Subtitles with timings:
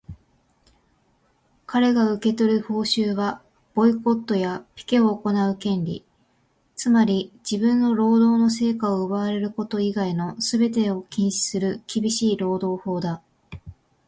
[1.67, 3.43] かれが受け取る報酬は、
[3.75, 6.03] ボイコットやピケを行う権利、
[6.75, 13.21] つまり自分の労働の成果を奪われること以外のすべてを禁止する厳しい労働法だ。